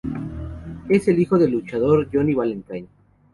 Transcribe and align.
Es 0.89 1.07
el 1.07 1.19
hijo 1.19 1.37
del 1.37 1.51
luchador 1.51 2.09
Johnny 2.11 2.33
Valentine. 2.33 2.87